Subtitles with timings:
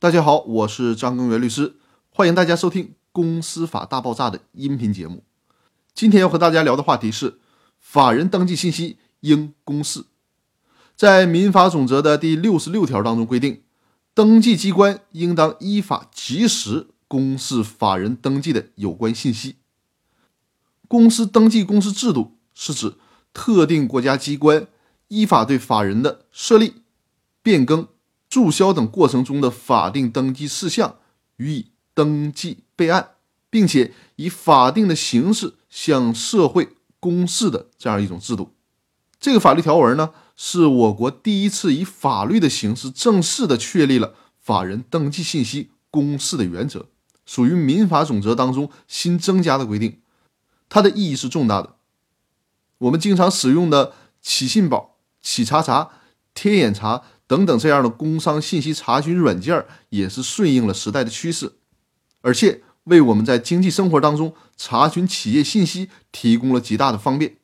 [0.00, 1.74] 大家好，我是张根源律师，
[2.10, 5.24] 欢迎大家收听《公司法大爆炸》的音频节目。
[5.92, 7.40] 今天要和大家聊的话题是：
[7.80, 10.04] 法人登记信息应公示。
[10.94, 13.62] 在民法总则的第六十六条当中规定，
[14.14, 19.56] 登记机关应当依法及时公示法人登记的有关信息。
[20.86, 22.94] 公司登记公示制度是指
[23.34, 24.68] 特定国家机关
[25.08, 26.82] 依法对法人的设立、
[27.42, 27.88] 变更。
[28.28, 30.96] 注销等过程中的法定登记事项
[31.36, 33.12] 予以登记备案，
[33.48, 38.52] 并且以法定的形式向社会公示的这样一种制度。
[39.18, 46.86] 这个法律条文呢，是我国第一次以法律的形式正式的确立了法人登记信息公示的原则，
[47.24, 50.00] 属于民法总则当中新增加的规定。
[50.68, 51.76] 它的意义是重大的。
[52.76, 55.88] 我们经常使用的企信宝、企查查、
[56.34, 57.02] 天眼查。
[57.28, 61.52] 等等，这样的工商信息查询软件也是顺应了时代的趋势，
[62.22, 67.36] 而且为我们在经济生活当中查询企业信息提供了极大的方便。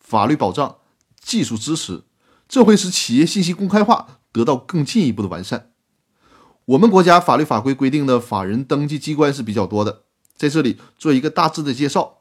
[0.00, 0.76] 法律保障、
[1.20, 2.02] 技术支持，
[2.48, 5.70] 这会使企业信息公开化得到更进一步的完善。
[6.64, 10.02] 我们国家法律法规规定的法人登记机关是比较多的，
[10.36, 12.18] 在这里做一个大致的介绍：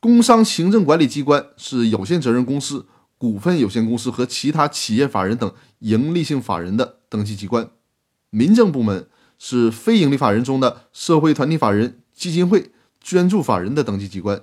[0.00, 2.86] 工商行政管理机关是有限责任公司。
[3.26, 7.70] 股份有限公司和其他企业法人等盈利性法人的登记机关，
[8.30, 14.42] 民政部门是非营利法人中的社会团体法人、基金会、捐助法人的登记机关，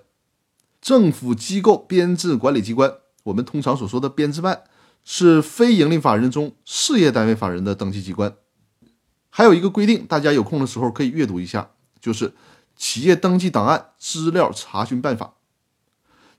[0.81, 2.92] 政府机构编制管理机关，
[3.23, 4.64] 我们通常所说的编制办
[5.06, 8.36] 是非营利法人中事业单位法人的登记机关。
[9.30, 11.70] 还有一个规定，大家有空的时候可以阅读一下，
[12.02, 12.28] 就是
[12.76, 15.26] 《企业登记档案资料查询办法》。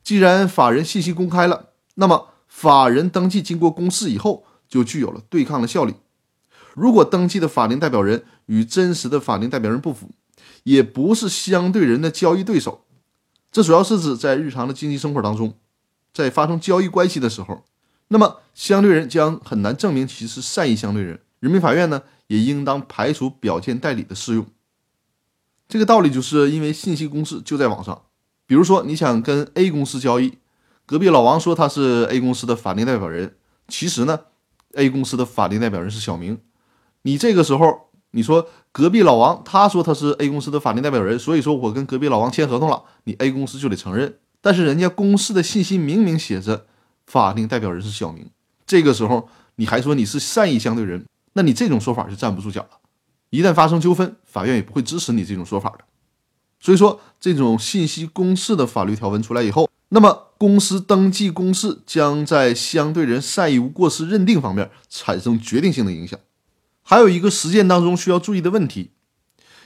[0.03, 1.71] 既然法人信息公开了。
[1.97, 5.95] 那么，法人登记经过公示以后，就具有了对抗的效力。
[6.73, 10.13] 如果登记的法定代表人与真实的法定代表人不符，
[10.63, 12.85] 也不是相对人的交易对手，
[13.51, 15.55] 这主要是指在日常的经济生活当中，
[16.13, 17.65] 在发生交易关系的时候，
[18.07, 21.19] 那么相对人将很难证明其是善意相对人。
[21.41, 24.47] 人民法院呢，也应当排除表见代理的适用。
[25.69, 28.03] 这个道理就是因为信息公示就在网上，
[28.47, 30.39] 比如说你想跟 A 公司交易。
[30.87, 33.37] 隔壁老王说他是 A 公司的法定代表人，
[33.69, 34.21] 其实呢
[34.75, 36.39] ，A 公司的法定代表人是小明。
[37.03, 44.19] 你这个时候你说隔壁老王他说他是 A 公司的法定代表人，所以说我跟隔壁老王签合同了，你 A 公司就得承认。
[44.41, 46.67] 但是人家公司的信息明明写着
[47.07, 48.29] 法定代表人是小明，
[48.67, 52.79] 这个时候你还说你是善意相对人，那你这种说法就站不住脚了。
[53.31, 55.79] 一旦发生纠纷，法院也不会支持你这种说法的。
[56.61, 59.69] 所以说，这种信息公示的法律条文出来以后。
[59.89, 66.19] 那么，公司登记公示将在相对人善意无过失认定方面产生决定性的影响。
[66.83, 68.91] 还有一个实践当中需要注意的问题，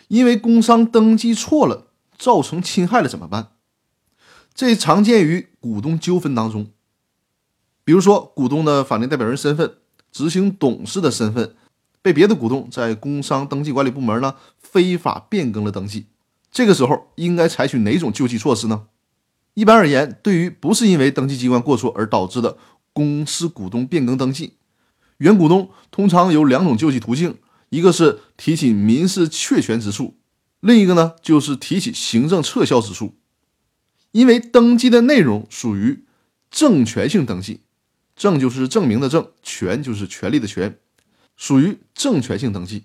[0.09, 3.53] 因为工商登记错了，造成侵害了怎么办？
[4.55, 6.71] 这常见于股东纠纷当中，
[7.85, 9.75] 比如说股东的法定代表人身份、
[10.13, 11.57] 执行董事的身份
[12.03, 16.07] 被别的股东在工商登记管理部门呢非法变更了登记，
[16.53, 18.87] 这个时候应该采取哪种救济措施呢？
[19.59, 22.57] 一般而言，对于不是因为登记机关过错而导致的
[22.93, 24.53] 公司股东变更登记，
[25.17, 27.39] 原股东通常有两种救济途径：
[27.71, 30.15] 一个是提起民事确权之诉，
[30.61, 33.17] 另一个呢就是提起行政撤销之诉。
[34.13, 36.05] 因为登记的内容属于
[36.53, 37.63] 证权性登记，
[38.15, 40.79] 证就是证明的证，权就是权利的权，
[41.37, 42.85] 属于证权性登记，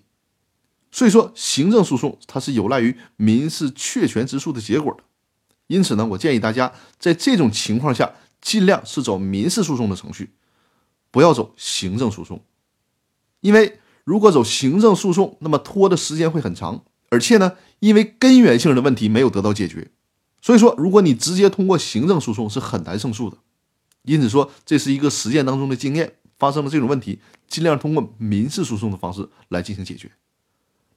[0.92, 5.04] 所以说行政诉讼它是有赖于民事确权之诉的结果的。
[5.68, 10.32] 因此呢，我建议大家在这种情况下尽量是走民事诉讼的程序，
[11.12, 12.44] 不要走行政诉讼。
[13.42, 19.92] 因为如果走行政诉讼，那么拖的时间会很长，而且呢，因为根源性的问题没有得到解决，
[20.42, 23.38] 所以说如果你直接通过行政诉讼是很难胜诉的。
[24.04, 30.12] 因此说，这是一个实践当中的经验，发生了这种问题，尽量通过民事诉讼的方式来进行解决。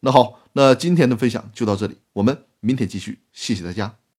[0.00, 4.06] 那好，那今天的分享就到这里，我们明天继续，谢谢大家。